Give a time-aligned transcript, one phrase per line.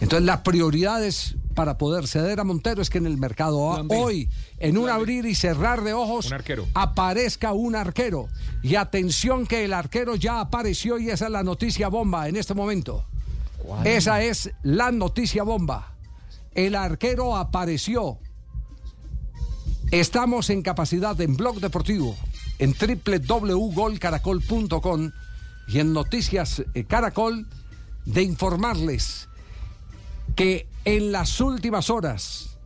[0.00, 3.96] Entonces, las prioridades para poder ceder a Montero es que en el mercado B.
[3.96, 6.66] hoy, en un abrir y cerrar de ojos, Un arquero.
[6.74, 8.28] aparezca un arquero.
[8.62, 12.54] Y atención que el arquero ya apareció y esa es la noticia bomba en este
[12.54, 13.04] momento.
[13.84, 15.92] Esa es la noticia bomba.
[16.54, 18.18] El arquero apareció.
[19.90, 22.16] Estamos en capacidad en Blog Deportivo,
[22.58, 25.10] en www.golcaracol.com
[25.68, 27.46] y en Noticias eh, Caracol
[28.06, 29.28] de informarles
[30.40, 32.56] que en las últimas horas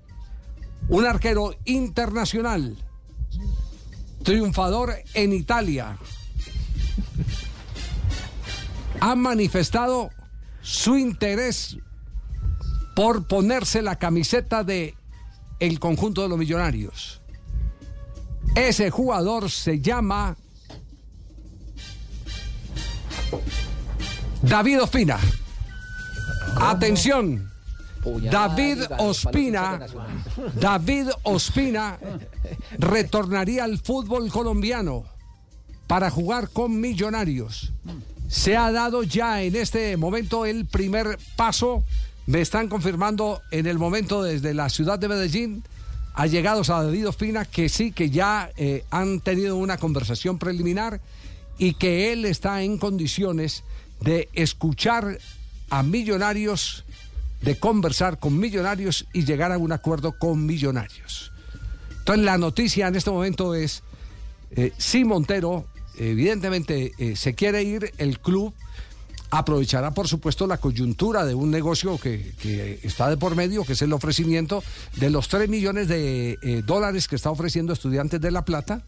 [0.89, 2.77] un arquero internacional,
[4.23, 5.99] triunfador en Italia,
[9.01, 10.11] ha manifestado
[10.63, 11.79] su interés
[12.95, 14.95] por ponerse la camiseta de
[15.59, 17.23] el conjunto de los millonarios.
[18.55, 20.37] Ese jugador se llama
[24.43, 25.19] David Ospina.
[26.61, 27.54] Atención.
[28.31, 29.87] David Ospina,
[30.61, 31.99] David Ospina
[32.79, 35.05] retornaría al fútbol colombiano
[35.87, 37.73] para jugar con Millonarios.
[38.29, 41.85] Se ha dado ya en este momento el primer paso.
[42.27, 45.63] Me están confirmando en el momento desde la ciudad de Medellín,
[46.15, 51.01] allegados a David Ospina, que sí, que ya eh, han tenido una conversación preliminar
[51.59, 53.63] y que él está en condiciones
[54.01, 55.19] de escuchar
[55.71, 56.85] a Millonarios,
[57.45, 61.33] de conversar con Millonarios y llegar a un acuerdo con Millonarios.
[61.99, 63.83] Entonces la noticia en este momento es,
[64.51, 68.53] eh, si Montero evidentemente eh, se quiere ir, el club
[69.31, 73.73] aprovechará por supuesto la coyuntura de un negocio que, que está de por medio, que
[73.73, 74.63] es el ofrecimiento
[74.97, 78.83] de los 3 millones de eh, dólares que está ofreciendo Estudiantes de La Plata.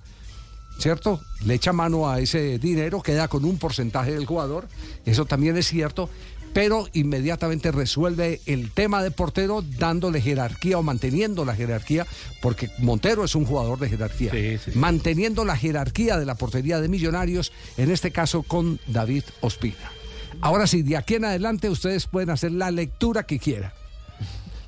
[0.78, 1.22] ¿Cierto?
[1.46, 4.68] Le echa mano a ese dinero, queda con un porcentaje del jugador,
[5.06, 6.10] eso también es cierto,
[6.56, 12.06] pero inmediatamente resuelve el tema de portero dándole jerarquía o manteniendo la jerarquía,
[12.40, 14.32] porque Montero es un jugador de jerarquía,
[14.72, 19.92] manteniendo la jerarquía de la portería de Millonarios, en este caso con David Ospina.
[20.40, 23.72] Ahora sí, de aquí en adelante ustedes pueden hacer la lectura que quieran.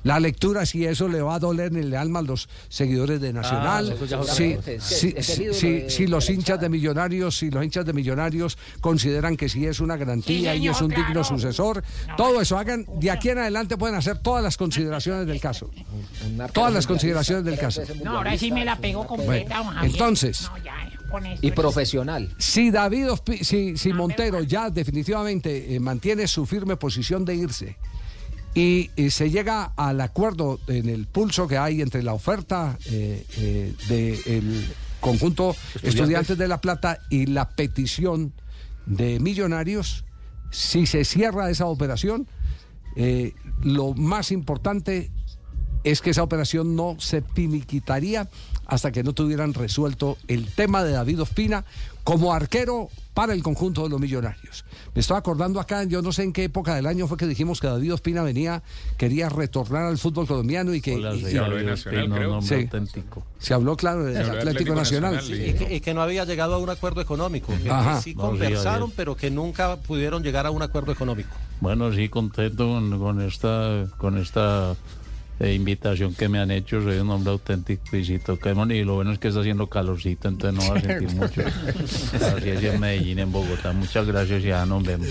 [0.03, 3.33] La lectura, si eso le va a doler en el alma a los seguidores de
[3.33, 4.19] Nacional, eso ya
[5.89, 9.97] si, los hinchas de millonarios, si los hinchas de millonarios consideran que sí es una
[9.97, 11.83] garantía Sí, y es un digno sucesor,
[12.17, 15.69] todo eso hagan, de aquí en adelante pueden hacer todas las consideraciones del caso.
[16.53, 17.81] Todas las consideraciones del caso.
[18.03, 19.91] No, ahora sí me la pegó completa, Javier.
[19.91, 20.73] entonces- No, ya,
[21.11, 22.33] con esto Y es- profesional.
[22.37, 27.77] Si David, Ospi- si, si Montero ya definitivamente eh, mantiene su firme posición de irse
[28.53, 33.25] y, y se llega al acuerdo en el pulso que hay entre la oferta eh,
[33.37, 34.65] eh, del
[34.99, 36.37] conjunto estudiantes.
[36.37, 38.33] de La Plata y la petición
[38.85, 40.03] de Millonarios,
[40.51, 42.27] si se cierra esa operación,
[42.95, 45.11] eh, lo más importante
[45.83, 48.27] es que esa operación no se finiquitaría
[48.65, 51.65] hasta que no tuvieran resuelto el tema de David Ospina
[52.03, 54.63] como arquero para el conjunto de los millonarios.
[54.95, 57.59] Me estoy acordando acá, yo no sé en qué época del año fue que dijimos
[57.59, 58.63] que David Ospina venía,
[58.97, 62.41] quería retornar al fútbol colombiano y que Hola, y- habló de Nacional, creo.
[62.41, 62.53] Sí.
[62.55, 63.23] auténtico.
[63.39, 65.15] se habló claro del Se Atlético, Atlético Nacional.
[65.15, 68.01] Nacional, Y que, y que no había llegado a un acuerdo económico, que, Ajá.
[68.01, 71.29] sí conversaron, pero que nunca pudieron llegar a un acuerdo económico.
[71.61, 74.75] Bueno, sí, contento con, con esta, con esta
[75.39, 76.81] eh, invitación que me han hecho.
[76.81, 80.27] Soy un hombre auténtico y si toquemos, y lo bueno es que está haciendo calorcito,
[80.27, 81.41] entonces no va a sentir mucho.
[81.41, 83.71] Así es en Medellín, en Bogotá.
[83.73, 85.07] Muchas gracias y ya nos vemos.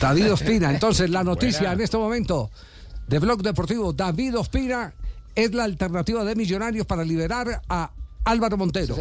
[0.00, 0.72] David Ospina.
[0.72, 2.50] Entonces, la noticia en este momento
[3.08, 4.94] de Blog Deportivo, David Ospina
[5.34, 7.90] es la alternativa de Millonarios para liberar a
[8.24, 8.94] Álvaro Montero.